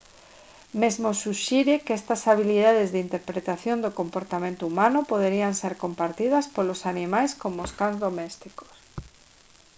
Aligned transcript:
mesmo 0.81 1.07
suxire 1.23 1.75
que 1.85 1.93
estas 1.99 2.21
habilitades 2.31 2.89
de 2.93 3.03
interpretación 3.05 3.77
do 3.81 3.95
comportamento 3.99 4.63
humano 4.69 4.99
poderían 5.11 5.53
ser 5.61 5.73
compartidas 5.83 6.45
polos 6.55 6.81
animais 6.93 7.31
como 7.41 7.57
os 7.67 7.71
cans 7.79 7.97
domésticos 8.05 8.71